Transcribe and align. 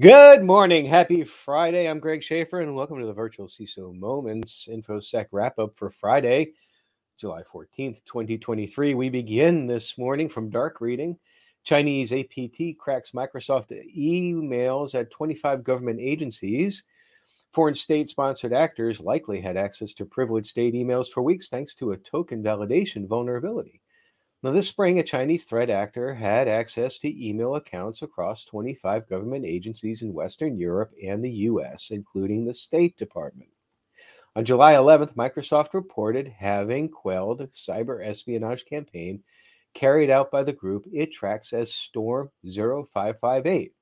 Good 0.00 0.42
morning. 0.42 0.86
Happy 0.86 1.24
Friday. 1.24 1.86
I'm 1.86 1.98
Greg 1.98 2.22
Schaefer, 2.22 2.60
and 2.60 2.74
welcome 2.74 2.98
to 3.00 3.06
the 3.06 3.12
virtual 3.12 3.48
CISO 3.48 3.94
Moments 3.94 4.66
InfoSec 4.66 5.26
wrap 5.30 5.58
up 5.58 5.76
for 5.76 5.90
Friday, 5.90 6.54
July 7.18 7.42
14th, 7.42 8.02
2023. 8.06 8.94
We 8.94 9.10
begin 9.10 9.66
this 9.66 9.98
morning 9.98 10.30
from 10.30 10.48
dark 10.48 10.80
reading. 10.80 11.18
Chinese 11.64 12.14
APT 12.14 12.78
cracks 12.78 13.10
Microsoft 13.10 13.72
emails 13.94 14.98
at 14.98 15.10
25 15.10 15.62
government 15.62 16.00
agencies. 16.00 16.82
Foreign 17.52 17.74
state 17.74 18.08
sponsored 18.08 18.54
actors 18.54 19.00
likely 19.00 19.38
had 19.38 19.58
access 19.58 19.92
to 19.92 20.06
privileged 20.06 20.46
state 20.46 20.72
emails 20.72 21.10
for 21.10 21.20
weeks 21.20 21.50
thanks 21.50 21.74
to 21.74 21.92
a 21.92 21.98
token 21.98 22.42
validation 22.42 23.06
vulnerability. 23.06 23.82
Now, 24.42 24.52
this 24.52 24.68
spring, 24.68 24.98
a 24.98 25.02
Chinese 25.02 25.44
threat 25.44 25.68
actor 25.68 26.14
had 26.14 26.48
access 26.48 26.96
to 27.00 27.28
email 27.28 27.56
accounts 27.56 28.00
across 28.00 28.46
25 28.46 29.06
government 29.06 29.44
agencies 29.44 30.00
in 30.00 30.14
Western 30.14 30.56
Europe 30.56 30.92
and 31.04 31.22
the 31.22 31.30
US, 31.30 31.90
including 31.90 32.46
the 32.46 32.54
State 32.54 32.96
Department. 32.96 33.50
On 34.34 34.42
July 34.42 34.72
11th, 34.72 35.14
Microsoft 35.14 35.74
reported 35.74 36.28
having 36.28 36.88
quelled 36.88 37.42
a 37.42 37.48
cyber 37.48 38.02
espionage 38.02 38.64
campaign 38.64 39.22
carried 39.74 40.08
out 40.08 40.30
by 40.30 40.42
the 40.42 40.54
group 40.54 40.86
it 40.90 41.12
tracks 41.12 41.52
as 41.52 41.74
Storm 41.74 42.30
0558, 42.42 43.74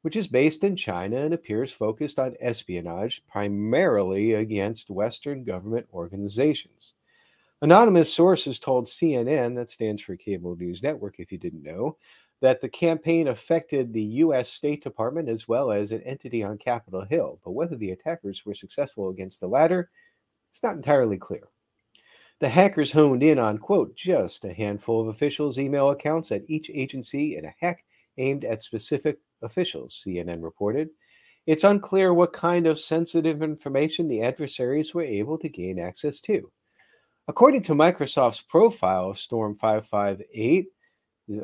which 0.00 0.16
is 0.16 0.28
based 0.28 0.64
in 0.64 0.76
China 0.76 1.18
and 1.18 1.34
appears 1.34 1.72
focused 1.72 2.18
on 2.18 2.36
espionage 2.40 3.22
primarily 3.26 4.32
against 4.32 4.88
Western 4.88 5.44
government 5.44 5.86
organizations. 5.92 6.94
Anonymous 7.62 8.12
sources 8.12 8.58
told 8.58 8.86
CNN, 8.86 9.54
that 9.56 9.70
stands 9.70 10.02
for 10.02 10.14
Cable 10.16 10.56
News 10.56 10.82
Network, 10.82 11.18
if 11.18 11.32
you 11.32 11.38
didn't 11.38 11.62
know, 11.62 11.96
that 12.42 12.60
the 12.60 12.68
campaign 12.68 13.28
affected 13.28 13.92
the 13.92 14.02
U.S. 14.02 14.50
State 14.50 14.82
Department 14.82 15.28
as 15.28 15.48
well 15.48 15.72
as 15.72 15.90
an 15.90 16.02
entity 16.02 16.44
on 16.44 16.58
Capitol 16.58 17.06
Hill. 17.08 17.40
But 17.42 17.52
whether 17.52 17.76
the 17.76 17.92
attackers 17.92 18.44
were 18.44 18.54
successful 18.54 19.08
against 19.08 19.40
the 19.40 19.48
latter, 19.48 19.90
it's 20.50 20.62
not 20.62 20.76
entirely 20.76 21.16
clear. 21.16 21.48
The 22.40 22.50
hackers 22.50 22.92
honed 22.92 23.22
in 23.22 23.38
on, 23.38 23.56
quote, 23.56 23.96
just 23.96 24.44
a 24.44 24.52
handful 24.52 25.00
of 25.00 25.08
officials' 25.08 25.58
email 25.58 25.88
accounts 25.88 26.30
at 26.30 26.44
each 26.46 26.70
agency 26.72 27.36
in 27.36 27.46
a 27.46 27.54
hack 27.58 27.84
aimed 28.18 28.44
at 28.44 28.62
specific 28.62 29.18
officials, 29.40 30.02
CNN 30.06 30.42
reported. 30.42 30.90
It's 31.46 31.64
unclear 31.64 32.12
what 32.12 32.34
kind 32.34 32.66
of 32.66 32.78
sensitive 32.78 33.42
information 33.42 34.08
the 34.08 34.20
adversaries 34.20 34.92
were 34.92 35.02
able 35.02 35.38
to 35.38 35.48
gain 35.48 35.78
access 35.78 36.20
to. 36.22 36.50
According 37.28 37.62
to 37.62 37.72
Microsoft's 37.72 38.42
profile 38.42 39.10
of 39.10 39.18
Storm 39.18 39.56
558, 39.56 40.68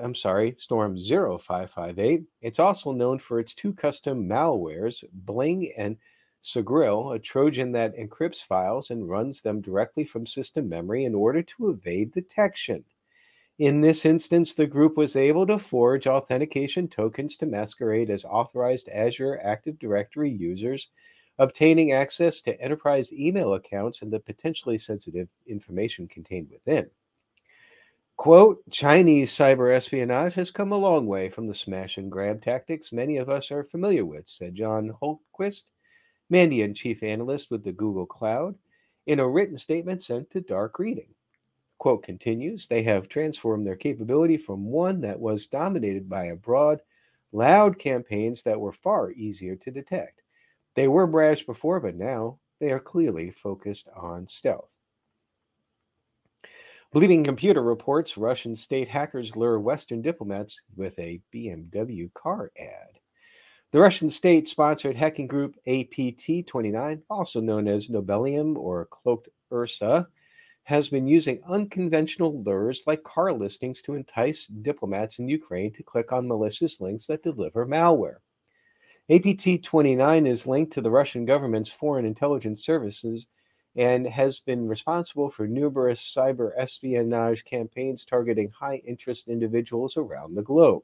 I'm 0.00 0.14
sorry, 0.14 0.54
Storm 0.56 0.96
0558, 0.96 2.22
it's 2.40 2.60
also 2.60 2.92
known 2.92 3.18
for 3.18 3.40
its 3.40 3.52
two 3.52 3.72
custom 3.72 4.28
malwares, 4.28 5.02
Bling 5.12 5.72
and 5.76 5.96
Cigril, 6.40 7.16
a 7.16 7.18
Trojan 7.18 7.72
that 7.72 7.96
encrypts 7.96 8.44
files 8.44 8.90
and 8.90 9.08
runs 9.08 9.42
them 9.42 9.60
directly 9.60 10.04
from 10.04 10.24
system 10.24 10.68
memory 10.68 11.04
in 11.04 11.16
order 11.16 11.42
to 11.42 11.70
evade 11.70 12.12
detection. 12.12 12.84
In 13.58 13.80
this 13.80 14.04
instance, 14.04 14.54
the 14.54 14.68
group 14.68 14.96
was 14.96 15.16
able 15.16 15.48
to 15.48 15.58
forge 15.58 16.06
authentication 16.06 16.86
tokens 16.86 17.36
to 17.38 17.46
masquerade 17.46 18.08
as 18.08 18.24
authorized 18.24 18.88
Azure 18.88 19.40
Active 19.42 19.80
Directory 19.80 20.30
users 20.30 20.90
obtaining 21.42 21.90
access 21.90 22.40
to 22.40 22.60
enterprise 22.60 23.12
email 23.12 23.54
accounts 23.54 24.00
and 24.00 24.12
the 24.12 24.20
potentially 24.20 24.78
sensitive 24.78 25.28
information 25.44 26.06
contained 26.06 26.48
within. 26.50 26.88
Quote, 28.16 28.62
Chinese 28.70 29.32
cyber 29.32 29.74
espionage 29.74 30.34
has 30.34 30.52
come 30.52 30.70
a 30.70 30.76
long 30.76 31.08
way 31.08 31.28
from 31.28 31.46
the 31.46 31.54
smash 31.54 31.98
and 31.98 32.12
grab 32.12 32.40
tactics 32.40 32.92
many 32.92 33.16
of 33.16 33.28
us 33.28 33.50
are 33.50 33.64
familiar 33.64 34.04
with, 34.04 34.28
said 34.28 34.54
John 34.54 34.96
Hultquist, 35.02 35.64
Mandiant 36.32 36.76
chief 36.76 37.02
analyst 37.02 37.50
with 37.50 37.64
the 37.64 37.72
Google 37.72 38.06
Cloud, 38.06 38.54
in 39.06 39.18
a 39.18 39.28
written 39.28 39.56
statement 39.56 40.00
sent 40.00 40.30
to 40.30 40.40
Dark 40.40 40.78
Reading. 40.78 41.08
Quote 41.78 42.04
continues, 42.04 42.68
they 42.68 42.84
have 42.84 43.08
transformed 43.08 43.64
their 43.64 43.74
capability 43.74 44.36
from 44.36 44.66
one 44.66 45.00
that 45.00 45.18
was 45.18 45.46
dominated 45.46 46.08
by 46.08 46.26
a 46.26 46.36
broad, 46.36 46.80
loud 47.32 47.80
campaigns 47.80 48.44
that 48.44 48.60
were 48.60 48.70
far 48.70 49.10
easier 49.10 49.56
to 49.56 49.72
detect 49.72 50.21
they 50.74 50.88
were 50.88 51.06
brash 51.06 51.44
before, 51.44 51.80
but 51.80 51.96
now 51.96 52.38
they 52.60 52.70
are 52.70 52.80
clearly 52.80 53.30
focused 53.30 53.88
on 53.94 54.26
stealth. 54.26 54.70
Bleeping 56.94 57.24
Computer 57.24 57.62
reports 57.62 58.18
Russian 58.18 58.54
state 58.54 58.88
hackers 58.88 59.34
lure 59.34 59.58
Western 59.58 60.02
diplomats 60.02 60.60
with 60.76 60.98
a 60.98 61.22
BMW 61.34 62.12
car 62.12 62.52
ad. 62.58 62.98
The 63.70 63.80
Russian 63.80 64.10
state 64.10 64.46
sponsored 64.46 64.96
hacking 64.96 65.26
group 65.26 65.56
APT 65.66 66.46
29, 66.46 67.02
also 67.08 67.40
known 67.40 67.66
as 67.66 67.88
Nobelium 67.88 68.58
or 68.58 68.84
Cloaked 68.86 69.30
Ursa, 69.50 70.06
has 70.64 70.90
been 70.90 71.06
using 71.06 71.42
unconventional 71.48 72.42
lures 72.42 72.82
like 72.86 73.02
car 73.02 73.32
listings 73.32 73.80
to 73.82 73.94
entice 73.94 74.46
diplomats 74.46 75.18
in 75.18 75.28
Ukraine 75.28 75.72
to 75.72 75.82
click 75.82 76.12
on 76.12 76.28
malicious 76.28 76.80
links 76.80 77.06
that 77.06 77.22
deliver 77.22 77.66
malware. 77.66 78.18
APT 79.12 79.62
29 79.62 80.26
is 80.26 80.46
linked 80.46 80.72
to 80.72 80.80
the 80.80 80.90
Russian 80.90 81.26
government's 81.26 81.68
foreign 81.68 82.06
intelligence 82.06 82.64
services 82.64 83.26
and 83.76 84.06
has 84.06 84.40
been 84.40 84.66
responsible 84.66 85.28
for 85.28 85.46
numerous 85.46 86.00
cyber 86.00 86.52
espionage 86.56 87.44
campaigns 87.44 88.06
targeting 88.06 88.48
high 88.48 88.80
interest 88.86 89.28
individuals 89.28 89.98
around 89.98 90.34
the 90.34 90.42
globe. 90.42 90.82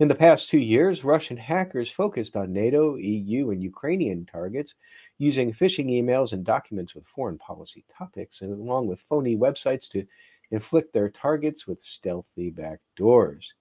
In 0.00 0.08
the 0.08 0.14
past 0.16 0.48
two 0.48 0.58
years, 0.58 1.04
Russian 1.04 1.36
hackers 1.36 1.88
focused 1.88 2.36
on 2.36 2.52
NATO, 2.52 2.96
EU, 2.96 3.50
and 3.50 3.62
Ukrainian 3.62 4.26
targets 4.26 4.74
using 5.18 5.52
phishing 5.52 5.86
emails 5.86 6.32
and 6.32 6.44
documents 6.44 6.96
with 6.96 7.06
foreign 7.06 7.38
policy 7.38 7.84
topics, 7.96 8.42
and 8.42 8.52
along 8.52 8.88
with 8.88 9.02
phony 9.02 9.36
websites 9.36 9.88
to 9.90 10.04
inflict 10.50 10.92
their 10.92 11.08
targets 11.08 11.64
with 11.68 11.80
stealthy 11.80 12.50
backdoors. 12.50 13.52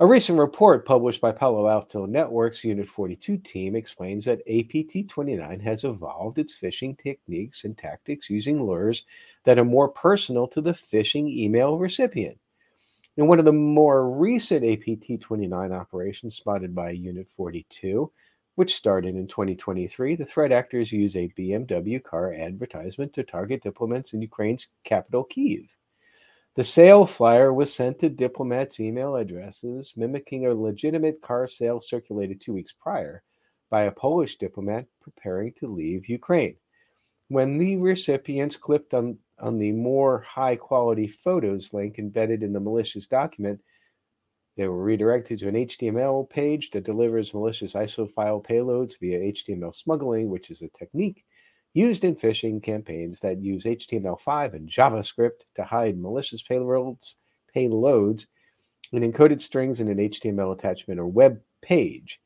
A 0.00 0.06
recent 0.06 0.38
report 0.38 0.86
published 0.86 1.20
by 1.20 1.30
Palo 1.30 1.68
Alto 1.68 2.06
Networks 2.06 2.64
Unit 2.64 2.88
42 2.88 3.36
team 3.36 3.76
explains 3.76 4.24
that 4.24 4.40
APT 4.48 5.06
29 5.10 5.60
has 5.60 5.84
evolved 5.84 6.38
its 6.38 6.58
phishing 6.58 6.98
techniques 6.98 7.64
and 7.64 7.76
tactics 7.76 8.30
using 8.30 8.64
lures 8.64 9.04
that 9.44 9.58
are 9.58 9.64
more 9.66 9.90
personal 9.90 10.48
to 10.48 10.62
the 10.62 10.72
phishing 10.72 11.28
email 11.28 11.76
recipient. 11.76 12.38
In 13.18 13.26
one 13.26 13.38
of 13.38 13.44
the 13.44 13.52
more 13.52 14.10
recent 14.10 14.64
APT 14.64 15.20
29 15.20 15.70
operations 15.70 16.34
spotted 16.34 16.74
by 16.74 16.92
Unit 16.92 17.28
42, 17.28 18.10
which 18.54 18.74
started 18.74 19.16
in 19.16 19.26
2023, 19.26 20.14
the 20.14 20.24
threat 20.24 20.50
actors 20.50 20.92
use 20.92 21.14
a 21.14 21.30
BMW 21.38 22.02
car 22.02 22.32
advertisement 22.32 23.12
to 23.12 23.22
target 23.22 23.62
diplomats 23.62 24.14
in 24.14 24.22
Ukraine's 24.22 24.68
capital, 24.82 25.24
Kiev. 25.24 25.76
The 26.56 26.64
sale 26.64 27.06
flyer 27.06 27.52
was 27.52 27.72
sent 27.72 28.00
to 28.00 28.08
diplomats' 28.08 28.80
email 28.80 29.14
addresses, 29.14 29.94
mimicking 29.96 30.46
a 30.46 30.54
legitimate 30.54 31.22
car 31.22 31.46
sale 31.46 31.80
circulated 31.80 32.40
two 32.40 32.52
weeks 32.52 32.72
prior 32.72 33.22
by 33.70 33.82
a 33.82 33.92
Polish 33.92 34.36
diplomat 34.36 34.86
preparing 35.00 35.52
to 35.60 35.68
leave 35.68 36.08
Ukraine. 36.08 36.56
When 37.28 37.56
the 37.58 37.76
recipients 37.76 38.56
clicked 38.56 38.94
on, 38.94 39.18
on 39.38 39.58
the 39.58 39.70
more 39.70 40.20
high 40.22 40.56
quality 40.56 41.06
photos 41.06 41.72
link 41.72 42.00
embedded 42.00 42.42
in 42.42 42.52
the 42.52 42.58
malicious 42.58 43.06
document, 43.06 43.60
they 44.56 44.66
were 44.66 44.82
redirected 44.82 45.38
to 45.38 45.48
an 45.48 45.54
HTML 45.54 46.28
page 46.28 46.70
that 46.72 46.84
delivers 46.84 47.32
malicious 47.32 47.74
ISO 47.74 48.10
file 48.10 48.42
payloads 48.42 48.98
via 48.98 49.32
HTML 49.32 49.74
smuggling, 49.74 50.28
which 50.28 50.50
is 50.50 50.62
a 50.62 50.68
technique 50.68 51.24
used 51.72 52.04
in 52.04 52.16
phishing 52.16 52.62
campaigns 52.62 53.20
that 53.20 53.40
use 53.40 53.64
HTML5 53.64 54.54
and 54.54 54.68
JavaScript 54.68 55.42
to 55.54 55.64
hide 55.64 55.98
malicious 55.98 56.42
payloads, 56.42 57.14
payloads 57.54 58.26
and 58.92 59.04
encoded 59.04 59.40
strings 59.40 59.80
in 59.80 59.88
an 59.88 59.98
HTML 59.98 60.52
attachment 60.52 60.98
or 60.98 61.06
web 61.06 61.40
page. 61.62 62.20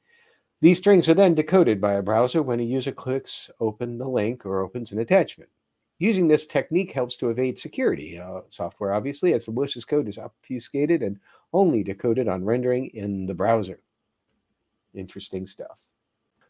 These 0.61 0.79
strings 0.79 1.09
are 1.09 1.15
then 1.15 1.35
decoded 1.35 1.81
by 1.81 1.95
a 1.95 2.03
browser 2.03 2.43
when 2.43 2.61
a 2.61 2.65
user 2.65 2.93
clicks 2.93 3.51
open 3.61 3.99
the 3.99 4.09
link 4.09 4.47
or 4.47 4.63
opens 4.63 4.93
an 4.93 4.99
attachment. 4.99 5.51
Using 5.99 6.27
this 6.27 6.47
technique 6.47 6.93
helps 6.93 7.17
to 7.19 7.29
evade 7.29 7.59
security 7.59 8.19
uh, 8.19 8.41
software, 8.49 8.95
obviously, 8.95 9.33
as 9.33 9.47
the 9.47 9.53
malicious 9.53 9.85
code 9.85 10.09
is 10.09 10.19
obfuscated 10.19 11.03
and 11.03 11.21
only 11.53 11.83
decoded 11.83 12.29
on 12.29 12.45
rendering 12.45 12.87
in 12.89 13.27
the 13.27 13.35
browser. 13.35 13.81
Interesting 14.95 15.47
stuff. 15.47 15.79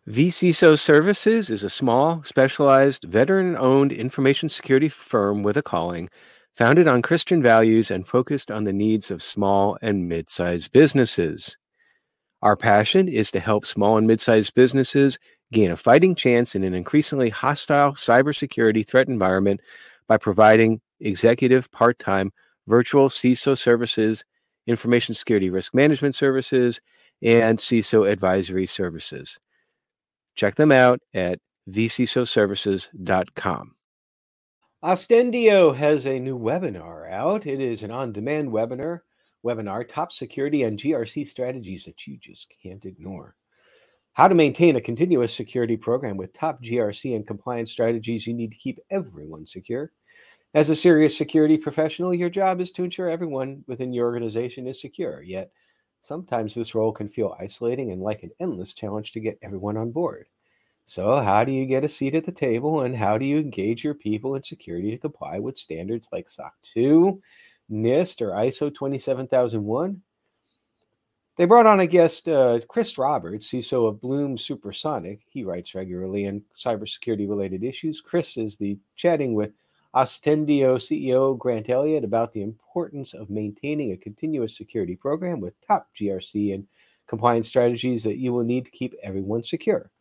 vCISO 0.08 0.78
Services 0.78 1.48
is 1.48 1.64
a 1.64 1.70
small, 1.70 2.22
specialized, 2.24 3.04
veteran 3.04 3.56
owned 3.56 3.90
information 3.90 4.50
security 4.50 4.90
firm 4.90 5.42
with 5.42 5.56
a 5.56 5.62
calling, 5.62 6.10
founded 6.52 6.86
on 6.86 7.00
Christian 7.00 7.42
values 7.42 7.90
and 7.90 8.06
focused 8.06 8.50
on 8.50 8.64
the 8.64 8.72
needs 8.72 9.10
of 9.10 9.22
small 9.22 9.78
and 9.80 10.06
mid 10.06 10.28
sized 10.28 10.72
businesses. 10.72 11.56
Our 12.42 12.54
passion 12.54 13.08
is 13.08 13.30
to 13.30 13.40
help 13.40 13.64
small 13.64 13.96
and 13.96 14.06
mid 14.06 14.20
sized 14.20 14.52
businesses 14.52 15.18
gain 15.52 15.70
a 15.70 15.76
fighting 15.76 16.14
chance 16.14 16.54
in 16.54 16.64
an 16.64 16.74
increasingly 16.74 17.30
hostile 17.30 17.92
cybersecurity 17.92 18.86
threat 18.86 19.08
environment 19.08 19.62
by 20.06 20.18
providing 20.18 20.82
executive 21.00 21.70
part 21.70 21.98
time 21.98 22.30
virtual 22.66 23.08
CISO 23.08 23.56
services, 23.56 24.22
information 24.66 25.14
security 25.14 25.48
risk 25.48 25.72
management 25.72 26.14
services, 26.14 26.78
and 27.22 27.58
CISO 27.58 28.06
Advisory 28.06 28.66
Services. 28.66 29.38
Check 30.34 30.56
them 30.56 30.72
out 30.72 31.00
at 31.12 31.38
vcisoservices.com. 31.70 33.74
Ostendio 34.84 35.74
has 35.74 36.06
a 36.06 36.18
new 36.18 36.38
webinar 36.38 37.10
out. 37.10 37.46
It 37.46 37.60
is 37.60 37.82
an 37.82 37.90
on 37.90 38.12
demand 38.12 38.50
webinar, 38.50 39.00
webinar, 39.44 39.88
top 39.88 40.12
security 40.12 40.62
and 40.62 40.78
GRC 40.78 41.26
strategies 41.26 41.84
that 41.84 42.06
you 42.06 42.18
just 42.20 42.52
can't 42.62 42.84
ignore. 42.84 43.36
How 44.12 44.28
to 44.28 44.34
maintain 44.34 44.76
a 44.76 44.80
continuous 44.80 45.34
security 45.34 45.76
program 45.76 46.16
with 46.16 46.34
top 46.34 46.62
GRC 46.62 47.16
and 47.16 47.26
compliance 47.26 47.70
strategies 47.70 48.26
you 48.26 48.34
need 48.34 48.52
to 48.52 48.58
keep 48.58 48.78
everyone 48.90 49.46
secure. 49.46 49.90
As 50.52 50.70
a 50.70 50.76
serious 50.76 51.16
security 51.16 51.58
professional, 51.58 52.14
your 52.14 52.30
job 52.30 52.60
is 52.60 52.70
to 52.72 52.84
ensure 52.84 53.08
everyone 53.08 53.64
within 53.66 53.92
your 53.92 54.06
organization 54.06 54.68
is 54.68 54.80
secure. 54.80 55.22
Yet, 55.22 55.50
sometimes 56.04 56.54
this 56.54 56.74
role 56.74 56.92
can 56.92 57.08
feel 57.08 57.34
isolating 57.40 57.90
and 57.90 58.02
like 58.02 58.22
an 58.22 58.30
endless 58.38 58.74
challenge 58.74 59.12
to 59.12 59.20
get 59.20 59.38
everyone 59.42 59.78
on 59.78 59.90
board. 59.90 60.26
So, 60.84 61.18
how 61.20 61.44
do 61.44 61.52
you 61.52 61.64
get 61.64 61.84
a 61.84 61.88
seat 61.88 62.14
at 62.14 62.26
the 62.26 62.32
table 62.32 62.82
and 62.82 62.94
how 62.94 63.16
do 63.16 63.24
you 63.24 63.38
engage 63.38 63.82
your 63.82 63.94
people 63.94 64.34
in 64.34 64.42
security 64.42 64.90
to 64.90 64.98
comply 64.98 65.38
with 65.38 65.56
standards 65.56 66.10
like 66.12 66.28
SOC 66.28 66.52
2, 66.74 67.22
NIST, 67.70 68.20
or 68.20 68.32
ISO 68.32 68.74
27001? 68.74 70.02
They 71.36 71.46
brought 71.46 71.66
on 71.66 71.80
a 71.80 71.86
guest, 71.86 72.28
uh, 72.28 72.60
Chris 72.68 72.98
Roberts, 72.98 73.50
CISO 73.50 73.88
of 73.88 74.00
Boom 74.02 74.36
Supersonic. 74.36 75.20
He 75.26 75.42
writes 75.42 75.74
regularly 75.74 76.28
on 76.28 76.42
cybersecurity 76.56 77.28
related 77.28 77.64
issues. 77.64 78.02
Chris 78.02 78.36
is 78.36 78.58
the 78.58 78.78
chatting 78.94 79.34
with 79.34 79.52
Ostendio 79.94 80.74
CEO 80.74 81.38
Grant 81.38 81.70
Elliott 81.70 82.02
about 82.02 82.32
the 82.32 82.42
importance 82.42 83.14
of 83.14 83.30
maintaining 83.30 83.92
a 83.92 83.96
continuous 83.96 84.56
security 84.56 84.96
program 84.96 85.38
with 85.38 85.54
top 85.60 85.88
GRC 85.94 86.52
and 86.52 86.66
compliance 87.06 87.46
strategies 87.46 88.02
that 88.02 88.18
you 88.18 88.32
will 88.32 88.42
need 88.42 88.64
to 88.64 88.72
keep 88.72 88.94
everyone 89.04 89.44
secure. 89.44 89.92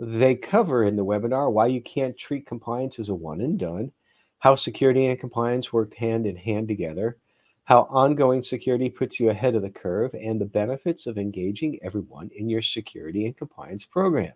They 0.00 0.34
cover 0.34 0.82
in 0.82 0.96
the 0.96 1.04
webinar 1.04 1.52
why 1.52 1.68
you 1.68 1.80
can't 1.80 2.18
treat 2.18 2.46
compliance 2.46 2.98
as 2.98 3.08
a 3.08 3.14
one 3.14 3.40
and 3.40 3.56
done, 3.56 3.92
how 4.40 4.56
security 4.56 5.06
and 5.06 5.20
compliance 5.20 5.72
work 5.72 5.94
hand 5.94 6.26
in 6.26 6.34
hand 6.34 6.66
together, 6.66 7.16
how 7.62 7.82
ongoing 7.82 8.42
security 8.42 8.90
puts 8.90 9.20
you 9.20 9.30
ahead 9.30 9.54
of 9.54 9.62
the 9.62 9.70
curve, 9.70 10.14
and 10.14 10.40
the 10.40 10.46
benefits 10.46 11.06
of 11.06 11.16
engaging 11.16 11.78
everyone 11.80 12.30
in 12.34 12.48
your 12.48 12.62
security 12.62 13.26
and 13.26 13.36
compliance 13.36 13.84
program. 13.84 14.32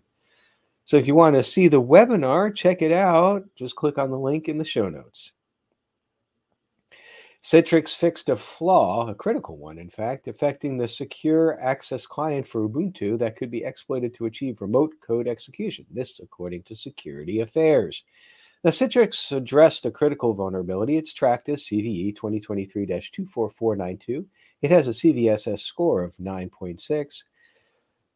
So 0.84 0.96
if 0.96 1.06
you 1.06 1.14
want 1.14 1.36
to 1.36 1.42
see 1.42 1.68
the 1.68 1.82
webinar, 1.82 2.54
check 2.54 2.82
it 2.82 2.92
out. 2.92 3.44
Just 3.54 3.76
click 3.76 3.98
on 3.98 4.10
the 4.10 4.18
link 4.18 4.48
in 4.48 4.58
the 4.58 4.64
show 4.64 4.88
notes. 4.88 5.32
Citrix 7.42 7.96
fixed 7.96 8.28
a 8.28 8.36
flaw, 8.36 9.08
a 9.08 9.14
critical 9.14 9.56
one, 9.56 9.78
in 9.78 9.88
fact, 9.88 10.28
affecting 10.28 10.76
the 10.76 10.86
secure 10.86 11.58
access 11.60 12.06
client 12.06 12.46
for 12.46 12.68
Ubuntu 12.68 13.18
that 13.18 13.36
could 13.36 13.50
be 13.50 13.64
exploited 13.64 14.12
to 14.14 14.26
achieve 14.26 14.60
remote 14.60 14.92
code 15.00 15.26
execution. 15.26 15.86
This, 15.90 16.20
according 16.20 16.64
to 16.64 16.74
Security 16.74 17.40
Affairs. 17.40 18.04
Now, 18.62 18.72
Citrix 18.72 19.34
addressed 19.34 19.86
a 19.86 19.90
critical 19.90 20.34
vulnerability. 20.34 20.98
It's 20.98 21.14
tracked 21.14 21.48
as 21.48 21.62
CVE 21.62 22.14
2023 22.14 22.84
24492. 22.84 24.26
It 24.60 24.70
has 24.70 24.86
a 24.86 24.90
CVSS 24.90 25.60
score 25.60 26.02
of 26.02 26.14
9.6. 26.18 27.24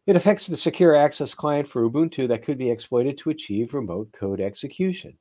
It 0.06 0.16
affects 0.16 0.46
the 0.46 0.56
secure 0.56 0.94
access 0.94 1.34
client 1.34 1.66
for 1.66 1.88
Ubuntu 1.88 2.28
that 2.28 2.42
could 2.42 2.58
be 2.58 2.70
exploited 2.70 3.16
to 3.18 3.30
achieve 3.30 3.72
remote 3.72 4.12
code 4.12 4.40
execution. 4.40 5.16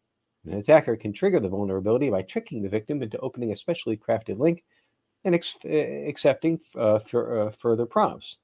An 0.45 0.55
attacker 0.55 0.97
can 0.97 1.13
trigger 1.13 1.39
the 1.39 1.47
vulnerability 1.47 2.09
by 2.09 2.21
tricking 2.21 2.61
the 2.61 2.69
victim 2.69 3.01
into 3.01 3.17
opening 3.19 3.51
a 3.51 3.55
specially 3.55 3.95
crafted 3.95 4.39
link 4.39 4.65
and 5.23 5.33
ex- 5.33 5.57
eh, 5.63 6.05
accepting 6.07 6.59
uh, 6.75 6.99
uh, 7.13 7.49
further 7.51 7.85
prompts. 7.85 8.39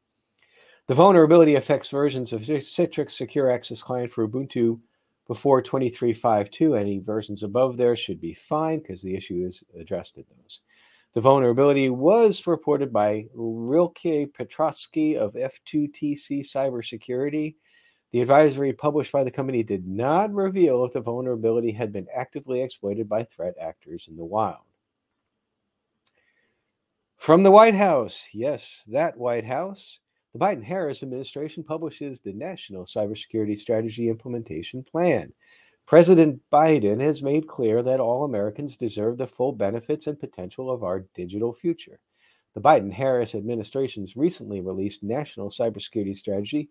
The 0.88 0.96
vulnerability 0.96 1.56
affects 1.56 1.90
versions 1.90 2.32
of 2.32 2.42
Citrix 2.42 3.12
Secure 3.12 3.52
Access 3.52 3.82
Client 3.82 4.10
for 4.10 4.28
Ubuntu 4.28 4.80
before 5.28 5.62
23.5.2. 5.62 6.80
Any 6.80 7.00
versions 7.00 7.44
above 7.44 7.76
there 7.76 7.96
should 7.98 8.22
be 8.22 8.34
fine 8.34 8.80
because 8.80 9.02
the 9.02 9.16
issue 9.16 9.46
is 9.46 9.62
addressed 9.78 10.18
in 10.18 10.26
those. 10.42 10.62
The 11.14 11.22
vulnerability 11.22 11.90
was 11.90 12.46
reported 12.46 12.94
by 12.94 13.26
Rilke 13.34 14.32
Petrosky 14.34 15.16
of 15.18 15.34
F2TC 15.34 16.42
Cybersecurity 16.42 17.56
the 18.12 18.22
advisory 18.22 18.74
published 18.74 19.12
by 19.12 19.24
the 19.24 19.32
company 19.32 19.62
did 19.62 19.88
not 19.88 20.34
reveal 20.34 20.84
if 20.84 20.94
the 20.94 21.02
vulnerability 21.02 21.72
had 21.72 21.92
been 21.92 22.08
actively 22.14 22.62
exploited 22.62 23.08
by 23.08 23.24
threat 23.24 23.54
actors 23.62 24.08
in 24.08 24.18
the 24.18 24.26
wild. 24.26 24.64
From 27.18 27.44
the 27.44 27.52
White 27.52 27.76
House, 27.76 28.28
yes, 28.34 28.84
that 28.88 29.18
White 29.18 29.46
House, 29.46 30.00
the 30.34 30.40
Biden 30.40 30.64
Harris 30.64 31.04
administration 31.04 31.64
publishes 31.64 32.20
the 32.20 32.34
National 32.34 32.86
Cybersecurity 32.86 33.58
Strategy 33.58 34.10
Implementation 34.10 34.84
Plan. 34.84 35.32
President 35.90 36.40
Biden 36.54 37.02
has 37.02 37.24
made 37.24 37.48
clear 37.48 37.82
that 37.82 38.00
all 38.00 38.24
Americans 38.24 38.78
deserve 38.78 39.18
the 39.18 39.26
full 39.26 39.52
benefits 39.52 40.06
and 40.06 40.20
potential 40.20 40.70
of 40.70 40.84
our 40.84 41.00
digital 41.16 41.52
future. 41.52 42.00
The 42.54 42.62
Biden 42.62 42.94
Harris 42.94 43.34
administration's 43.34 44.16
recently 44.16 44.62
released 44.62 45.02
National 45.02 45.50
Cybersecurity 45.50 46.16
Strategy 46.16 46.70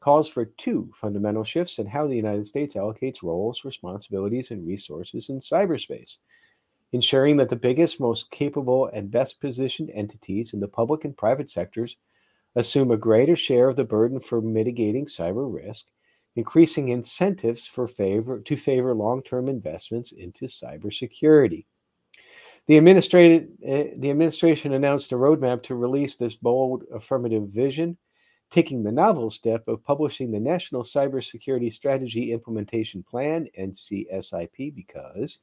calls 0.00 0.28
for 0.28 0.44
two 0.44 0.92
fundamental 0.94 1.44
shifts 1.44 1.78
in 1.78 1.86
how 1.86 2.06
the 2.06 2.14
United 2.14 2.46
States 2.46 2.74
allocates 2.74 3.22
roles, 3.22 3.64
responsibilities, 3.64 4.50
and 4.50 4.66
resources 4.66 5.30
in 5.30 5.40
cyberspace, 5.40 6.18
ensuring 6.92 7.38
that 7.38 7.48
the 7.48 7.56
biggest, 7.56 8.00
most 8.00 8.30
capable, 8.30 8.90
and 8.92 9.10
best 9.10 9.40
positioned 9.40 9.90
entities 9.94 10.52
in 10.52 10.60
the 10.60 10.68
public 10.68 11.06
and 11.06 11.16
private 11.16 11.48
sectors 11.48 11.96
assume 12.54 12.90
a 12.90 12.98
greater 12.98 13.34
share 13.34 13.70
of 13.70 13.76
the 13.76 13.84
burden 13.84 14.20
for 14.20 14.42
mitigating 14.42 15.06
cyber 15.06 15.50
risk, 15.50 15.86
increasing 16.36 16.88
incentives 16.88 17.66
for 17.66 17.86
favor 17.86 18.40
to 18.40 18.56
favor 18.56 18.94
long-term 18.94 19.48
investments 19.48 20.12
into 20.12 20.46
cybersecurity. 20.46 21.66
The, 22.66 22.78
uh, 22.78 23.84
the 23.98 24.10
administration 24.10 24.72
announced 24.72 25.12
a 25.12 25.16
roadmap 25.16 25.62
to 25.64 25.74
release 25.74 26.16
this 26.16 26.36
bold 26.36 26.84
affirmative 26.92 27.48
vision 27.48 27.98
taking 28.52 28.82
the 28.82 28.92
novel 28.92 29.30
step 29.30 29.66
of 29.66 29.82
publishing 29.82 30.30
the 30.30 30.38
National 30.38 30.82
Cybersecurity 30.82 31.72
Strategy 31.72 32.32
Implementation 32.32 33.02
Plan, 33.02 33.48
NCSIP, 33.58 34.74
because 34.74 35.38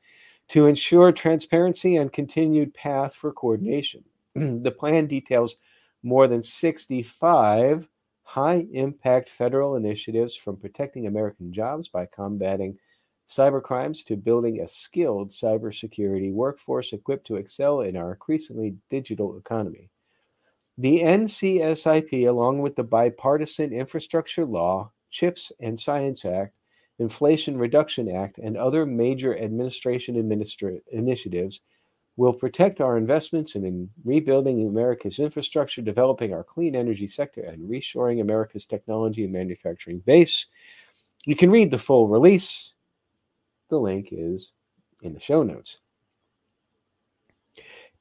to 0.50 0.68
ensure 0.68 1.12
transparency 1.12 1.96
and 1.96 2.14
continued 2.14 2.74
path 2.74 3.16
for 3.16 3.34
coordination. 3.34 4.04
the 4.36 4.72
plan 4.72 5.08
details 5.08 5.56
more 6.04 6.28
than 6.28 6.42
65 6.42 7.90
high 8.30 8.64
impact 8.74 9.28
federal 9.28 9.76
initiatives 9.76 10.36
from 10.36 10.56
protecting 10.56 11.08
American 11.08 11.52
jobs 11.52 11.88
by 11.88 12.06
combating 12.06 12.78
cybercrimes 13.28 14.06
to 14.06 14.16
building 14.16 14.62
a 14.62 14.68
skilled 14.68 15.32
cybersecurity 15.32 16.32
workforce 16.32 16.94
equipped 16.94 17.26
to 17.26 17.38
excel 17.38 17.82
in 17.82 17.98
our 17.98 18.12
increasingly 18.12 18.76
digital 18.88 19.36
economy. 19.36 19.90
The 20.78 21.00
NCSIP, 21.00 22.28
along 22.28 22.60
with 22.60 22.76
the 22.76 22.84
Bipartisan 22.84 23.74
Infrastructure 23.74 24.46
Law, 24.46 24.92
CHIPS 25.10 25.52
and 25.60 25.80
Science 25.80 26.24
Act, 26.24 26.54
Inflation 27.00 27.58
Reduction 27.58 28.16
Act, 28.16 28.38
and 28.38 28.56
other 28.56 28.86
major 28.86 29.36
administration 29.36 30.14
administra- 30.18 30.82
initiatives, 30.92 31.62
will 32.20 32.34
protect 32.34 32.82
our 32.82 32.98
investments 32.98 33.56
in 33.56 33.90
rebuilding 34.04 34.68
America's 34.68 35.20
infrastructure, 35.20 35.82
developing 35.82 36.34
our 36.34 36.44
clean 36.44 36.76
energy 36.76 37.08
sector, 37.08 37.40
and 37.44 37.70
reshoring 37.70 38.20
America's 38.20 38.66
technology 38.66 39.24
and 39.24 39.32
manufacturing 39.32 40.00
base. 40.00 40.48
You 41.26 41.38
can 41.38 41.50
read 41.50 41.72
the 41.72 41.78
full 41.78 42.10
release. 42.10 42.74
The 43.70 43.80
link 43.80 44.10
is 44.12 44.52
in 45.02 45.14
the 45.14 45.20
show 45.22 45.44
notes. 45.44 45.78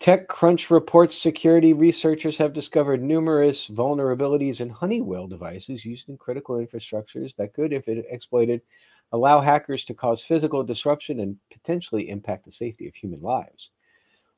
TechCrunch 0.01 0.69
reports 0.69 1.17
security 1.17 1.73
researchers 1.73 2.37
have 2.39 2.53
discovered 2.53 3.01
numerous 3.01 3.69
vulnerabilities 3.69 4.61
in 4.61 4.69
Honeywell 4.69 5.29
devices 5.29 5.85
used 5.85 6.09
in 6.09 6.19
critical 6.19 6.57
infrastructures 6.57 7.37
that 7.37 7.55
could, 7.55 7.73
if 7.73 7.87
exploited, 7.87 8.63
allow 9.13 9.41
hackers 9.41 9.85
to 9.85 9.95
cause 9.95 10.23
physical 10.23 10.65
disruption 10.65 11.21
and 11.21 11.37
potentially 11.53 12.09
impact 12.09 12.47
the 12.47 12.51
safety 12.51 12.89
of 12.89 12.97
human 12.97 13.23
lives. 13.23 13.71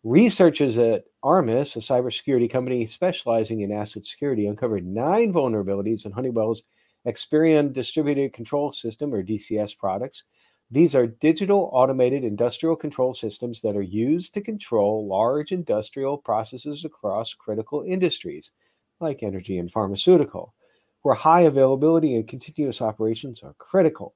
Researchers 0.02 0.78
at 0.78 1.04
Armis, 1.22 1.76
a 1.76 1.80
cybersecurity 1.80 2.50
company 2.50 2.86
specializing 2.86 3.60
in 3.60 3.70
asset 3.70 4.06
security, 4.06 4.46
uncovered 4.46 4.86
nine 4.86 5.32
vulnerabilities 5.32 6.06
in 6.06 6.12
Honeywell's 6.12 6.62
Experion 7.06 7.72
Distributed 7.72 8.32
Control 8.32 8.72
System, 8.72 9.12
or 9.12 9.22
DCS, 9.22 9.76
products 9.76 10.24
these 10.72 10.94
are 10.94 11.08
digital 11.08 11.68
automated 11.72 12.22
industrial 12.22 12.76
control 12.76 13.12
systems 13.12 13.60
that 13.62 13.76
are 13.76 13.82
used 13.82 14.34
to 14.34 14.40
control 14.40 15.08
large 15.08 15.50
industrial 15.50 16.16
processes 16.16 16.84
across 16.84 17.34
critical 17.34 17.82
industries 17.82 18.52
like 19.00 19.24
energy 19.24 19.58
and 19.58 19.70
pharmaceutical, 19.72 20.54
where 21.02 21.16
high 21.16 21.40
availability 21.40 22.14
and 22.14 22.28
continuous 22.28 22.80
operations 22.80 23.42
are 23.42 23.54
critical. 23.58 24.14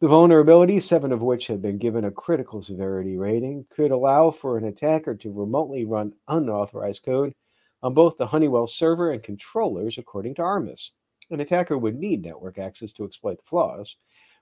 The 0.00 0.06
vulnerabilities, 0.06 0.82
seven 0.82 1.10
of 1.10 1.22
which 1.22 1.48
have 1.48 1.60
been 1.60 1.76
given 1.76 2.04
a 2.04 2.12
critical 2.12 2.62
severity 2.62 3.16
rating, 3.16 3.66
could 3.68 3.90
allow 3.90 4.30
for 4.30 4.56
an 4.56 4.64
attacker 4.64 5.16
to 5.16 5.32
remotely 5.32 5.84
run 5.84 6.12
unauthorized 6.28 7.02
code 7.02 7.34
on 7.82 7.94
both 7.94 8.16
the 8.16 8.28
Honeywell 8.28 8.68
server 8.68 9.10
and 9.10 9.20
controllers, 9.20 9.98
according 9.98 10.36
to 10.36 10.42
Armis. 10.42 10.92
An 11.30 11.40
attacker 11.40 11.76
would 11.76 11.96
need 11.96 12.22
network 12.22 12.58
access 12.58 12.92
to 12.92 13.04
exploit 13.04 13.38
the 13.38 13.44
flaws, 13.44 13.96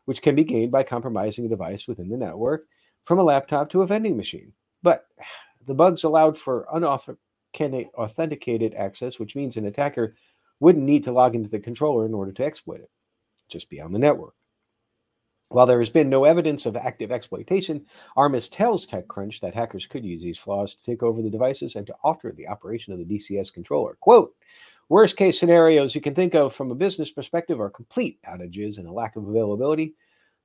which 0.05 0.21
can 0.21 0.35
be 0.35 0.45
gained 0.45 0.73
by 0.73 0.83
compromising 0.83 1.47
a 1.47 1.49
device 1.49 1.89
within 1.89 2.11
the 2.11 2.19
network 2.19 2.67
from 3.05 3.19
a 3.19 3.25
laptop 3.25 3.71
to 3.71 3.81
a 3.81 3.87
vending 3.87 4.19
machine. 4.19 4.53
But 4.83 5.07
the 5.65 5.75
bugs 5.75 6.05
allowed 6.05 6.37
for 6.37 6.67
unauthenticated 6.71 8.75
access, 8.75 9.19
which 9.19 9.35
means 9.35 9.57
an 9.57 9.65
attacker 9.65 10.17
wouldn't 10.61 10.85
need 10.85 11.05
to 11.05 11.13
log 11.13 11.35
into 11.35 11.49
the 11.49 11.61
controller 11.61 12.05
in 12.05 12.13
order 12.13 12.33
to 12.33 12.45
exploit 12.45 12.81
it, 12.81 12.91
just 13.49 13.71
be 13.71 13.81
on 13.81 13.95
the 13.95 13.99
network. 13.99 14.35
While 15.49 15.67
there 15.67 15.79
has 15.79 15.91
been 15.91 16.11
no 16.11 16.25
evidence 16.25 16.67
of 16.67 16.77
active 16.77 17.13
exploitation, 17.13 17.87
Armis 18.17 18.49
tells 18.49 18.87
TechCrunch 18.87 19.41
that 19.41 19.55
hackers 19.55 19.87
could 19.87 20.05
use 20.05 20.21
these 20.21 20.39
flaws 20.39 20.75
to 20.75 20.83
take 20.83 21.05
over 21.05 21.23
the 21.23 21.31
devices 21.31 21.77
and 21.77 21.87
to 21.87 21.95
alter 22.03 22.33
the 22.33 22.49
operation 22.49 22.93
of 22.93 22.99
the 22.99 23.05
DCS 23.05 23.53
controller. 23.53 23.97
Quote, 24.01 24.35
worst 24.89 25.17
case 25.17 25.39
scenarios 25.39 25.95
you 25.95 26.01
can 26.01 26.15
think 26.15 26.35
of 26.35 26.53
from 26.53 26.73
a 26.73 26.75
business 26.75 27.13
perspective 27.13 27.61
are 27.61 27.71
complete 27.71 28.19
outages 28.29 28.79
and 28.79 28.89
a 28.89 28.93
lack 28.93 29.15
of 29.15 29.29
availability, 29.29 29.95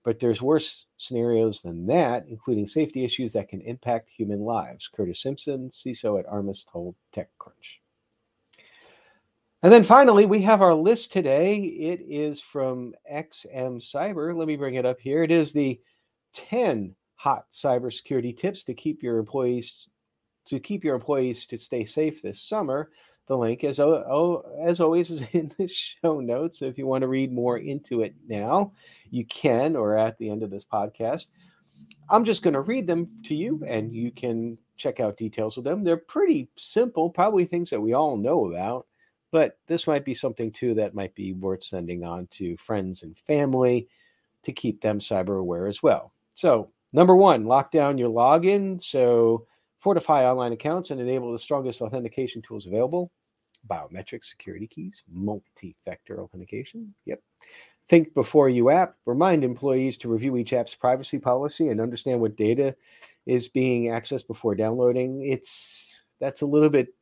but 0.03 0.19
there's 0.19 0.41
worse 0.41 0.85
scenarios 0.97 1.61
than 1.61 1.87
that, 1.87 2.25
including 2.27 2.67
safety 2.67 3.03
issues 3.03 3.33
that 3.33 3.49
can 3.49 3.61
impact 3.61 4.09
human 4.09 4.41
lives. 4.41 4.87
Curtis 4.87 5.19
Simpson, 5.19 5.69
CISO 5.69 6.19
at 6.19 6.27
Armis, 6.27 6.63
told 6.63 6.95
TechCrunch. 7.15 7.80
And 9.63 9.71
then 9.71 9.83
finally, 9.83 10.25
we 10.25 10.41
have 10.41 10.61
our 10.61 10.73
list 10.73 11.11
today. 11.11 11.57
It 11.57 12.01
is 12.07 12.41
from 12.41 12.93
XM 13.11 13.77
Cyber. 13.77 14.35
Let 14.35 14.47
me 14.47 14.55
bring 14.55 14.73
it 14.73 14.87
up 14.87 14.99
here. 14.99 15.21
It 15.21 15.31
is 15.31 15.53
the 15.53 15.79
10 16.33 16.95
hot 17.15 17.45
cybersecurity 17.51 18.35
tips 18.35 18.63
to 18.63 18.73
keep 18.73 19.03
your 19.03 19.19
employees 19.19 19.87
to 20.45 20.59
keep 20.59 20.83
your 20.83 20.95
employees 20.95 21.45
to 21.45 21.57
stay 21.57 21.85
safe 21.85 22.23
this 22.23 22.41
summer. 22.41 22.89
The 23.27 23.37
link, 23.37 23.63
as, 23.63 23.79
as 23.79 24.79
always, 24.79 25.11
is 25.11 25.21
in 25.33 25.51
the 25.57 25.67
show 25.67 26.19
notes. 26.19 26.59
So 26.59 26.65
if 26.65 26.79
you 26.79 26.87
want 26.87 27.03
to 27.03 27.07
read 27.07 27.31
more 27.31 27.59
into 27.59 28.01
it 28.01 28.15
now, 28.27 28.73
you 29.11 29.25
can, 29.25 29.75
or 29.75 29.95
at 29.95 30.17
the 30.17 30.29
end 30.29 30.41
of 30.41 30.49
this 30.49 30.65
podcast. 30.65 31.27
I'm 32.09 32.25
just 32.25 32.41
going 32.41 32.55
to 32.55 32.61
read 32.61 32.87
them 32.87 33.07
to 33.25 33.35
you, 33.35 33.63
and 33.65 33.93
you 33.93 34.11
can 34.11 34.57
check 34.75 34.99
out 34.99 35.17
details 35.17 35.55
with 35.55 35.65
them. 35.65 35.83
They're 35.83 35.97
pretty 35.97 36.49
simple, 36.57 37.09
probably 37.09 37.45
things 37.45 37.69
that 37.69 37.79
we 37.79 37.93
all 37.93 38.17
know 38.17 38.51
about. 38.51 38.87
But 39.31 39.57
this 39.67 39.87
might 39.87 40.05
be 40.05 40.13
something 40.13 40.51
too 40.51 40.73
that 40.75 40.93
might 40.93 41.15
be 41.15 41.33
worth 41.33 41.63
sending 41.63 42.03
on 42.03 42.27
to 42.31 42.57
friends 42.57 43.03
and 43.03 43.17
family 43.17 43.87
to 44.43 44.51
keep 44.51 44.81
them 44.81 44.99
cyber 44.99 45.39
aware 45.39 45.67
as 45.67 45.81
well. 45.81 46.13
So, 46.33 46.71
number 46.91 47.15
one, 47.15 47.45
lock 47.45 47.71
down 47.71 47.97
your 47.97 48.09
login. 48.09 48.81
So, 48.81 49.47
fortify 49.79 50.25
online 50.25 50.51
accounts 50.51 50.91
and 50.91 50.99
enable 50.99 51.31
the 51.31 51.39
strongest 51.39 51.81
authentication 51.81 52.41
tools 52.41 52.65
available 52.67 53.11
biometric 53.69 54.23
security 54.23 54.67
keys, 54.67 55.03
multi 55.11 55.75
factor 55.85 56.21
authentication. 56.21 56.93
Yep. 57.05 57.21
Think 57.87 58.13
before 58.13 58.49
you 58.49 58.69
app. 58.69 58.95
Remind 59.05 59.43
employees 59.43 59.97
to 59.97 60.09
review 60.09 60.37
each 60.37 60.53
app's 60.53 60.75
privacy 60.75 61.19
policy 61.19 61.69
and 61.69 61.81
understand 61.81 62.21
what 62.21 62.37
data 62.37 62.75
is 63.25 63.49
being 63.49 63.91
accessed 63.91 64.27
before 64.27 64.55
downloading. 64.55 65.25
It's 65.25 66.03
that's 66.19 66.41
a 66.41 66.45
little 66.45 66.69
bit 66.69 66.93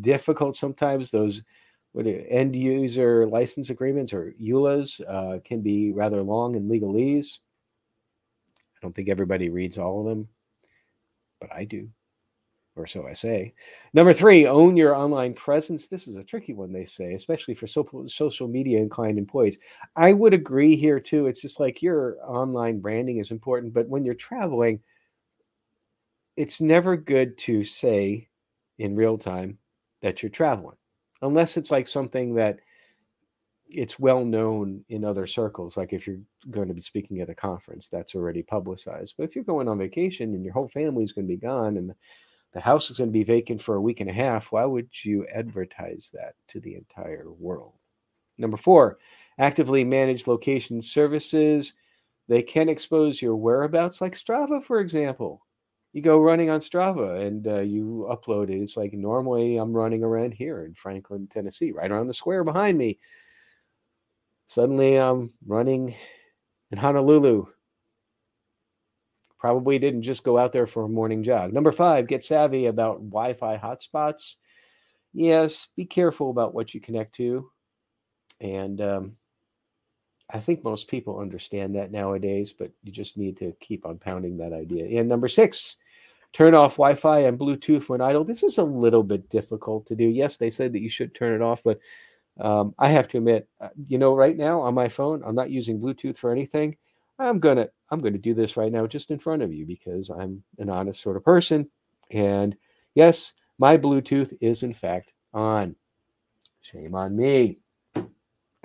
difficult 0.00 0.56
sometimes. 0.56 1.10
Those 1.10 1.42
what 1.92 2.06
end 2.06 2.56
user 2.56 3.26
license 3.26 3.70
agreements 3.70 4.12
or 4.12 4.34
EULAs 4.40 5.00
uh, 5.08 5.38
can 5.44 5.60
be 5.60 5.92
rather 5.92 6.22
long 6.22 6.56
in 6.56 6.68
legalese. 6.68 7.38
I 8.58 8.78
don't 8.82 8.94
think 8.94 9.08
everybody 9.08 9.48
reads 9.48 9.78
all 9.78 10.00
of 10.00 10.06
them, 10.06 10.28
but 11.40 11.52
I 11.54 11.64
do, 11.64 11.88
or 12.74 12.88
so 12.88 13.06
I 13.06 13.12
say. 13.12 13.54
Number 13.92 14.12
three, 14.12 14.44
own 14.44 14.76
your 14.76 14.96
online 14.96 15.34
presence. 15.34 15.86
This 15.86 16.08
is 16.08 16.16
a 16.16 16.24
tricky 16.24 16.52
one, 16.52 16.72
they 16.72 16.84
say, 16.84 17.14
especially 17.14 17.54
for 17.54 17.68
so- 17.68 18.04
social 18.06 18.48
media 18.48 18.80
inclined 18.80 19.16
employees. 19.16 19.58
I 19.94 20.12
would 20.12 20.34
agree 20.34 20.74
here 20.74 20.98
too. 20.98 21.28
It's 21.28 21.42
just 21.42 21.60
like 21.60 21.80
your 21.80 22.16
online 22.26 22.80
branding 22.80 23.18
is 23.18 23.30
important, 23.30 23.72
but 23.72 23.88
when 23.88 24.04
you're 24.04 24.14
traveling, 24.14 24.80
it's 26.36 26.60
never 26.60 26.96
good 26.96 27.38
to 27.38 27.62
say 27.62 28.28
in 28.78 28.96
real 28.96 29.18
time 29.18 29.58
that 30.02 30.22
you're 30.22 30.30
traveling, 30.30 30.76
unless 31.22 31.56
it's 31.56 31.70
like 31.70 31.86
something 31.86 32.34
that 32.34 32.60
it's 33.66 33.98
well 33.98 34.24
known 34.24 34.84
in 34.88 35.04
other 35.04 35.26
circles. 35.26 35.76
Like 35.76 35.92
if 35.92 36.06
you're 36.06 36.20
going 36.50 36.68
to 36.68 36.74
be 36.74 36.80
speaking 36.80 37.20
at 37.20 37.30
a 37.30 37.34
conference, 37.34 37.88
that's 37.88 38.14
already 38.14 38.42
publicized. 38.42 39.14
But 39.16 39.24
if 39.24 39.34
you're 39.34 39.44
going 39.44 39.68
on 39.68 39.78
vacation 39.78 40.34
and 40.34 40.44
your 40.44 40.52
whole 40.52 40.68
family 40.68 41.02
is 41.02 41.12
going 41.12 41.26
to 41.26 41.34
be 41.34 41.40
gone 41.40 41.76
and 41.76 41.94
the 42.52 42.60
house 42.60 42.90
is 42.90 42.98
going 42.98 43.08
to 43.08 43.12
be 43.12 43.24
vacant 43.24 43.60
for 43.62 43.76
a 43.76 43.80
week 43.80 44.00
and 44.00 44.10
a 44.10 44.12
half, 44.12 44.52
why 44.52 44.64
would 44.64 44.88
you 45.04 45.26
advertise 45.34 46.10
that 46.12 46.34
to 46.48 46.60
the 46.60 46.74
entire 46.74 47.32
world? 47.32 47.72
Number 48.38 48.56
four, 48.56 48.98
actively 49.38 49.84
manage 49.84 50.26
location 50.26 50.80
services. 50.80 51.74
They 52.28 52.42
can 52.42 52.68
expose 52.68 53.20
your 53.20 53.36
whereabouts, 53.36 54.00
like 54.00 54.14
Strava, 54.14 54.62
for 54.62 54.80
example 54.80 55.43
you 55.94 56.02
go 56.02 56.18
running 56.18 56.50
on 56.50 56.58
Strava 56.58 57.24
and 57.24 57.46
uh, 57.46 57.60
you 57.60 58.08
upload 58.10 58.50
it. 58.50 58.60
It's 58.60 58.76
like 58.76 58.92
normally 58.92 59.56
I'm 59.56 59.72
running 59.72 60.02
around 60.02 60.34
here 60.34 60.64
in 60.64 60.74
Franklin, 60.74 61.28
Tennessee, 61.28 61.70
right 61.70 61.90
around 61.90 62.08
the 62.08 62.14
square 62.14 62.42
behind 62.42 62.76
me. 62.76 62.98
Suddenly 64.48 64.96
I'm 64.96 65.32
running 65.46 65.94
in 66.72 66.78
Honolulu. 66.78 67.46
Probably 69.38 69.78
didn't 69.78 70.02
just 70.02 70.24
go 70.24 70.36
out 70.36 70.50
there 70.50 70.66
for 70.66 70.82
a 70.82 70.88
morning 70.88 71.22
jog. 71.22 71.52
Number 71.52 71.70
five, 71.70 72.08
get 72.08 72.24
savvy 72.24 72.66
about 72.66 72.96
Wi 72.98 73.34
Fi 73.34 73.56
hotspots. 73.56 74.34
Yes, 75.12 75.68
be 75.76 75.84
careful 75.84 76.30
about 76.30 76.54
what 76.54 76.74
you 76.74 76.80
connect 76.80 77.14
to. 77.16 77.52
And 78.40 78.80
um, 78.80 79.16
I 80.28 80.40
think 80.40 80.64
most 80.64 80.88
people 80.88 81.20
understand 81.20 81.76
that 81.76 81.92
nowadays, 81.92 82.52
but 82.52 82.72
you 82.82 82.90
just 82.90 83.16
need 83.16 83.36
to 83.36 83.54
keep 83.60 83.86
on 83.86 83.98
pounding 83.98 84.38
that 84.38 84.52
idea. 84.52 84.98
And 84.98 85.08
number 85.08 85.28
six, 85.28 85.76
turn 86.34 86.54
off 86.54 86.72
Wi-Fi 86.72 87.20
and 87.20 87.38
Bluetooth 87.38 87.88
when 87.88 88.00
idle. 88.00 88.24
This 88.24 88.42
is 88.42 88.58
a 88.58 88.64
little 88.64 89.04
bit 89.04 89.30
difficult 89.30 89.86
to 89.86 89.96
do. 89.96 90.04
Yes, 90.04 90.36
they 90.36 90.50
said 90.50 90.72
that 90.72 90.82
you 90.82 90.90
should 90.90 91.14
turn 91.14 91.32
it 91.32 91.42
off, 91.42 91.62
but 91.62 91.78
um, 92.40 92.74
I 92.78 92.90
have 92.90 93.06
to 93.08 93.18
admit, 93.18 93.48
uh, 93.60 93.68
you 93.86 93.96
know, 93.96 94.14
right 94.14 94.36
now 94.36 94.60
on 94.60 94.74
my 94.74 94.88
phone, 94.88 95.22
I'm 95.24 95.36
not 95.36 95.50
using 95.50 95.80
Bluetooth 95.80 96.18
for 96.18 96.32
anything. 96.32 96.76
I'm 97.20 97.38
gonna 97.38 97.68
I'm 97.90 98.00
gonna 98.00 98.18
do 98.18 98.34
this 98.34 98.56
right 98.56 98.72
now 98.72 98.88
just 98.88 99.12
in 99.12 99.20
front 99.20 99.42
of 99.42 99.52
you 99.52 99.64
because 99.64 100.10
I'm 100.10 100.42
an 100.58 100.68
honest 100.68 101.00
sort 101.00 101.16
of 101.16 101.24
person. 101.24 101.70
And 102.10 102.56
yes, 102.96 103.34
my 103.58 103.78
Bluetooth 103.78 104.36
is 104.40 104.64
in 104.64 104.74
fact 104.74 105.12
on. 105.32 105.76
Shame 106.62 106.96
on 106.96 107.16
me. 107.16 107.58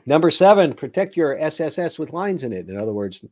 Number 0.08 0.32
seven, 0.32 0.74
protect 0.74 1.16
your 1.16 1.38
SSS 1.38 2.00
with 2.00 2.14
lines 2.14 2.44
in 2.44 2.54
it. 2.54 2.70
In 2.70 2.78
other 2.78 2.94
words, 2.94 3.24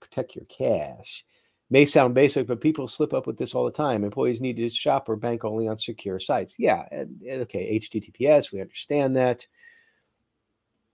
protect 0.00 0.34
your 0.34 0.46
cash 0.46 1.26
may 1.70 1.84
sound 1.84 2.14
basic, 2.14 2.46
but 2.46 2.60
people 2.60 2.86
slip 2.86 3.12
up 3.12 3.26
with 3.26 3.38
this 3.38 3.54
all 3.54 3.64
the 3.64 3.70
time. 3.70 4.04
Employees 4.04 4.40
need 4.40 4.56
to 4.56 4.68
shop 4.68 5.08
or 5.08 5.16
bank 5.16 5.44
only 5.44 5.66
on 5.68 5.78
secure 5.78 6.18
sites. 6.18 6.56
Yeah, 6.58 6.84
and, 6.90 7.20
and 7.28 7.42
okay, 7.42 7.78
HTTPS, 7.80 8.52
we 8.52 8.60
understand 8.60 9.16
that. 9.16 9.46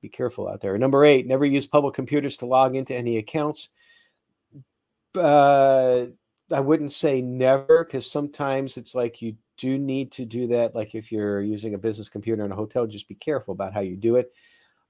Be 0.00 0.08
careful 0.08 0.48
out 0.48 0.60
there. 0.60 0.76
Number 0.78 1.04
eight, 1.04 1.26
never 1.26 1.44
use 1.44 1.66
public 1.66 1.94
computers 1.94 2.36
to 2.38 2.46
log 2.46 2.74
into 2.74 2.94
any 2.94 3.18
accounts. 3.18 3.68
Uh, 5.14 6.06
I 6.50 6.60
wouldn't 6.60 6.92
say 6.92 7.22
never 7.22 7.84
because 7.84 8.10
sometimes 8.10 8.76
it's 8.76 8.94
like 8.94 9.22
you 9.22 9.36
do 9.58 9.78
need 9.78 10.10
to 10.12 10.24
do 10.24 10.48
that. 10.48 10.74
Like 10.74 10.94
if 10.94 11.12
you're 11.12 11.40
using 11.40 11.74
a 11.74 11.78
business 11.78 12.08
computer 12.08 12.44
in 12.44 12.50
a 12.50 12.56
hotel, 12.56 12.86
just 12.86 13.08
be 13.08 13.14
careful 13.14 13.52
about 13.52 13.74
how 13.74 13.80
you 13.80 13.96
do 13.96 14.16
it. 14.16 14.32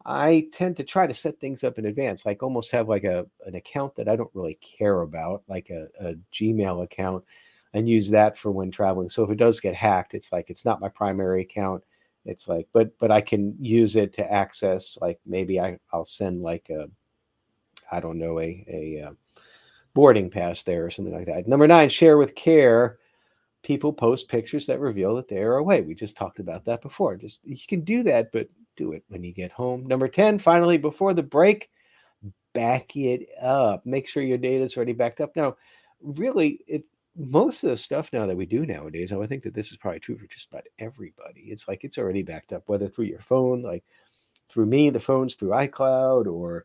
I 0.04 0.48
tend 0.52 0.76
to 0.78 0.84
try 0.84 1.06
to 1.06 1.14
set 1.14 1.38
things 1.38 1.64
up 1.64 1.78
in 1.78 1.86
advance, 1.86 2.26
like 2.26 2.42
almost 2.42 2.70
have 2.72 2.88
like 2.88 3.04
a 3.04 3.26
an 3.46 3.54
account 3.54 3.94
that 3.96 4.08
I 4.08 4.16
don't 4.16 4.34
really 4.34 4.54
care 4.56 5.02
about, 5.02 5.42
like 5.48 5.70
a, 5.70 5.88
a 6.00 6.14
Gmail 6.32 6.82
account, 6.82 7.24
and 7.72 7.88
use 7.88 8.10
that 8.10 8.36
for 8.36 8.50
when 8.50 8.70
traveling. 8.70 9.08
So 9.08 9.22
if 9.22 9.30
it 9.30 9.36
does 9.36 9.60
get 9.60 9.74
hacked, 9.74 10.14
it's 10.14 10.32
like 10.32 10.50
it's 10.50 10.64
not 10.64 10.80
my 10.80 10.88
primary 10.88 11.42
account. 11.42 11.84
It's 12.24 12.48
like, 12.48 12.68
but 12.72 12.96
but 12.98 13.10
I 13.10 13.20
can 13.20 13.56
use 13.60 13.96
it 13.96 14.12
to 14.14 14.32
access, 14.32 14.98
like 15.00 15.20
maybe 15.26 15.60
I 15.60 15.78
I'll 15.92 16.04
send 16.04 16.42
like 16.42 16.68
a, 16.70 16.88
I 17.90 18.00
don't 18.00 18.18
know 18.18 18.40
a 18.40 18.64
a 18.68 19.08
uh, 19.08 19.12
boarding 19.94 20.30
pass 20.30 20.62
there 20.62 20.84
or 20.84 20.90
something 20.90 21.14
like 21.14 21.26
that. 21.26 21.46
Number 21.46 21.66
nine, 21.66 21.88
share 21.88 22.18
with 22.18 22.34
care. 22.34 22.98
People 23.62 23.92
post 23.92 24.28
pictures 24.28 24.66
that 24.66 24.80
reveal 24.80 25.14
that 25.14 25.28
they 25.28 25.38
are 25.38 25.56
away. 25.56 25.82
We 25.82 25.94
just 25.94 26.16
talked 26.16 26.40
about 26.40 26.64
that 26.64 26.82
before. 26.82 27.16
Just 27.16 27.40
you 27.44 27.56
can 27.68 27.82
do 27.82 28.02
that, 28.02 28.32
but 28.32 28.48
do 28.82 28.92
it 28.92 29.04
when 29.08 29.22
you 29.22 29.32
get 29.32 29.52
home. 29.52 29.86
Number 29.86 30.08
10, 30.08 30.38
finally, 30.38 30.78
before 30.78 31.14
the 31.14 31.22
break, 31.22 31.70
back 32.52 32.96
it 32.96 33.28
up. 33.40 33.86
Make 33.86 34.08
sure 34.08 34.22
your 34.22 34.38
data 34.38 34.64
is 34.64 34.76
already 34.76 34.92
backed 34.92 35.20
up. 35.20 35.36
Now, 35.36 35.56
really, 36.00 36.60
it 36.66 36.84
most 37.14 37.62
of 37.62 37.70
the 37.70 37.76
stuff 37.76 38.10
now 38.12 38.26
that 38.26 38.36
we 38.36 38.46
do 38.46 38.64
nowadays, 38.64 39.12
I 39.12 39.26
think 39.26 39.42
that 39.42 39.52
this 39.52 39.70
is 39.70 39.76
probably 39.76 40.00
true 40.00 40.16
for 40.16 40.26
just 40.26 40.50
about 40.50 40.66
everybody. 40.78 41.42
It's 41.42 41.68
like 41.68 41.84
it's 41.84 41.98
already 41.98 42.22
backed 42.22 42.52
up, 42.52 42.62
whether 42.66 42.88
through 42.88 43.04
your 43.06 43.20
phone, 43.20 43.62
like 43.62 43.84
through 44.48 44.66
me, 44.66 44.88
the 44.88 44.98
phone's 44.98 45.34
through 45.34 45.50
iCloud, 45.50 46.26
or 46.26 46.64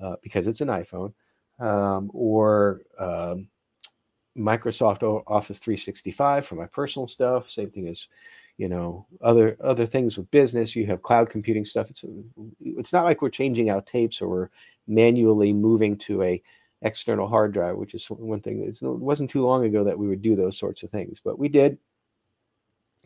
uh, 0.00 0.14
because 0.22 0.46
it's 0.46 0.60
an 0.60 0.68
iPhone, 0.68 1.12
um, 1.58 2.10
or 2.14 2.82
um, 2.98 3.48
Microsoft 4.36 5.02
Office 5.26 5.58
365 5.58 6.46
for 6.46 6.54
my 6.54 6.66
personal 6.66 7.08
stuff. 7.08 7.50
Same 7.50 7.70
thing 7.70 7.88
as 7.88 8.06
you 8.58 8.68
know 8.68 9.06
other 9.22 9.56
other 9.62 9.86
things 9.86 10.18
with 10.18 10.30
business 10.30 10.76
you 10.76 10.84
have 10.86 11.02
cloud 11.02 11.30
computing 11.30 11.64
stuff. 11.64 11.88
It's 11.88 12.04
it's 12.60 12.92
not 12.92 13.04
like 13.04 13.22
we're 13.22 13.30
changing 13.30 13.70
out 13.70 13.86
tapes 13.86 14.20
or 14.20 14.28
we're 14.28 14.50
manually 14.86 15.52
moving 15.52 15.96
to 15.96 16.22
a 16.22 16.42
external 16.82 17.26
hard 17.26 17.52
drive 17.52 17.76
which 17.76 17.94
is 17.94 18.06
one 18.06 18.40
thing 18.40 18.62
it 18.62 18.78
wasn't 18.82 19.28
too 19.28 19.44
long 19.44 19.64
ago 19.64 19.82
that 19.82 19.98
we 19.98 20.06
would 20.06 20.22
do 20.22 20.36
those 20.36 20.56
sorts 20.56 20.82
of 20.82 20.90
things 20.90 21.20
but 21.20 21.38
we 21.38 21.48
did. 21.48 21.78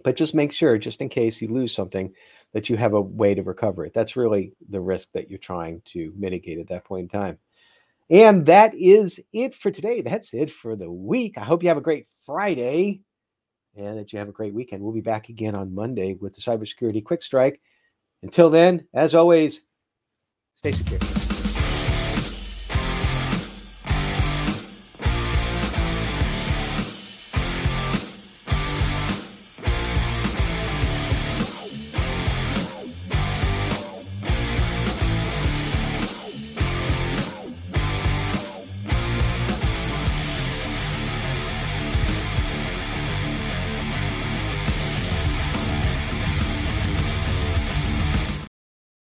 But 0.05 0.17
just 0.17 0.35
make 0.35 0.53
sure 0.53 0.79
just 0.79 1.01
in 1.01 1.09
case 1.09 1.41
you 1.41 1.49
lose 1.49 1.73
something 1.73 2.13
that 2.55 2.69
you 2.69 2.77
have 2.77 2.95
a 2.95 3.01
way 3.01 3.35
to 3.35 3.43
recover 3.43 3.85
it. 3.87 3.95
That's 3.95 4.17
really 4.17 4.53
the 4.69 4.81
risk 4.81 5.13
that 5.13 5.31
you're 5.31 5.39
trying 5.39 5.81
to 5.87 6.13
mitigate 6.17 6.59
at 6.59 6.67
that 6.69 6.85
point 6.85 7.05
in 7.05 7.21
time. 7.21 7.39
And 8.11 8.45
that 8.47 8.75
is 8.75 9.21
it 9.33 9.55
for 9.55 9.71
today. 9.71 10.01
That's 10.01 10.35
it 10.35 10.51
for 10.51 10.75
the 10.75 10.91
week. 10.91 11.39
I 11.39 11.45
hope 11.45 11.63
you 11.63 11.69
have 11.69 11.79
a 11.79 11.83
great 11.83 12.09
friday 12.25 13.03
and 13.77 13.99
that 13.99 14.13
you 14.13 14.19
have 14.19 14.29
a 14.29 14.33
great 14.33 14.55
weekend. 14.55 14.83
We'll 14.83 14.93
be 14.93 15.01
back 15.01 15.29
again 15.29 15.55
on 15.55 15.75
Monday 15.75 16.15
with 16.15 16.35
the 16.35 16.41
Cybersecurity 16.41 17.05
Quick 17.05 17.23
Strike. 17.23 17.61
Until 18.23 18.51
then, 18.51 18.87
as 18.95 19.15
always, 19.15 19.63
stay 20.55 20.73
secure. 20.73 21.12